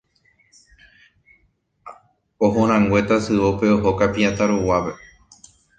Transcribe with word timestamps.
Ohorãngue 2.45 3.01
Tasyópe 3.07 3.67
oho 3.75 3.89
Kapiatã 3.99 4.43
ruguápe. 4.51 4.93